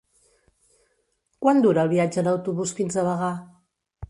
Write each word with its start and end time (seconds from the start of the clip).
Quant 1.45 1.61
dura 1.67 1.83
el 1.83 1.93
viatge 1.93 2.21
en 2.23 2.31
autobús 2.33 2.75
fins 2.81 2.99
a 2.99 3.05
Bagà? 3.11 3.31